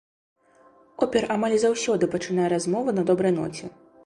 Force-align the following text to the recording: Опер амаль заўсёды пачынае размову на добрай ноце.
Опер 1.05 1.27
амаль 1.37 1.57
заўсёды 1.67 2.11
пачынае 2.17 2.49
размову 2.55 2.97
на 3.01 3.05
добрай 3.13 3.33
ноце. 3.41 3.65